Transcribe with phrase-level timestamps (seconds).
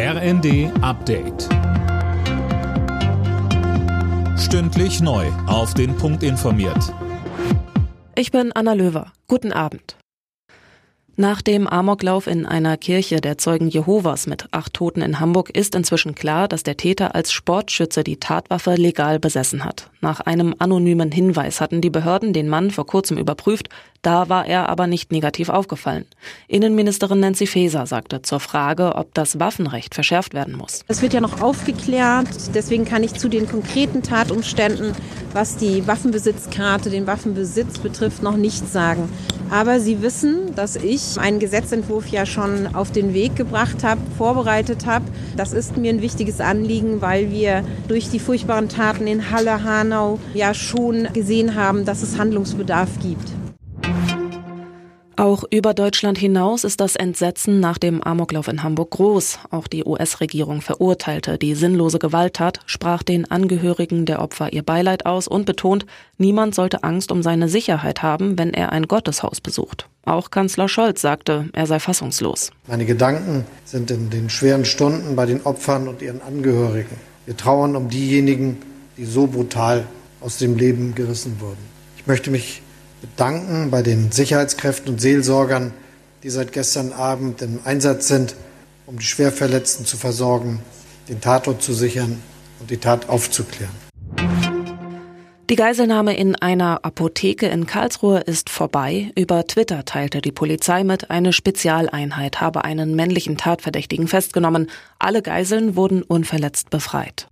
[0.00, 1.48] RND Update.
[4.38, 5.26] Stündlich neu.
[5.48, 6.94] Auf den Punkt informiert.
[8.14, 9.12] Ich bin Anna Löwer.
[9.26, 9.96] Guten Abend.
[11.16, 15.74] Nach dem Amoklauf in einer Kirche der Zeugen Jehovas mit acht Toten in Hamburg ist
[15.74, 19.90] inzwischen klar, dass der Täter als Sportschütze die Tatwaffe legal besessen hat.
[20.00, 23.68] Nach einem anonymen Hinweis hatten die Behörden den Mann vor kurzem überprüft,
[24.02, 26.04] da war er aber nicht negativ aufgefallen.
[26.46, 30.84] Innenministerin Nancy Faeser sagte zur Frage, ob das Waffenrecht verschärft werden muss.
[30.88, 34.92] Es wird ja noch aufgeklärt, deswegen kann ich zu den konkreten Tatumständen,
[35.32, 39.08] was die Waffenbesitzkarte, den Waffenbesitz betrifft, noch nichts sagen.
[39.50, 44.84] Aber Sie wissen, dass ich einen Gesetzentwurf ja schon auf den Weg gebracht habe, vorbereitet
[44.84, 45.06] habe.
[45.36, 50.18] Das ist mir ein wichtiges Anliegen, weil wir durch die furchtbaren Taten in Halle, Hanau
[50.34, 53.32] ja schon gesehen haben, dass es Handlungsbedarf gibt.
[55.18, 59.40] Auch über Deutschland hinaus ist das Entsetzen nach dem Amoklauf in Hamburg groß.
[59.50, 65.26] Auch die US-Regierung verurteilte die sinnlose Gewalttat, sprach den Angehörigen der Opfer ihr Beileid aus
[65.26, 65.86] und betont,
[66.18, 69.88] niemand sollte Angst um seine Sicherheit haben, wenn er ein Gotteshaus besucht.
[70.04, 72.52] Auch Kanzler Scholz sagte, er sei fassungslos.
[72.68, 76.96] Meine Gedanken sind in den schweren Stunden bei den Opfern und ihren Angehörigen.
[77.26, 78.58] Wir trauern um diejenigen,
[78.96, 79.84] die so brutal
[80.20, 81.58] aus dem Leben gerissen wurden.
[81.96, 82.62] Ich möchte mich
[83.00, 85.72] bedanken bei den Sicherheitskräften und Seelsorgern,
[86.22, 88.34] die seit gestern Abend im Einsatz sind,
[88.86, 90.60] um die Schwerverletzten zu versorgen,
[91.08, 92.22] den Tatort zu sichern
[92.60, 93.88] und die Tat aufzuklären.
[95.50, 99.12] Die Geiselnahme in einer Apotheke in Karlsruhe ist vorbei.
[99.16, 104.68] Über Twitter teilte die Polizei mit, eine Spezialeinheit habe einen männlichen Tatverdächtigen festgenommen.
[104.98, 107.28] Alle Geiseln wurden unverletzt befreit.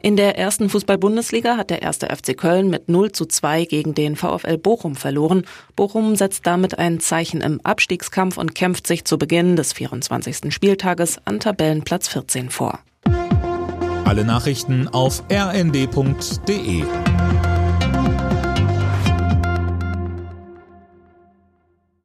[0.00, 4.16] In der ersten Fußball-Bundesliga hat der erste FC Köln mit 0 zu 2 gegen den
[4.16, 5.44] VfL Bochum verloren.
[5.74, 10.52] Bochum setzt damit ein Zeichen im Abstiegskampf und kämpft sich zu Beginn des 24.
[10.52, 12.78] Spieltages an Tabellenplatz 14 vor.
[14.04, 16.84] Alle Nachrichten auf rnd.de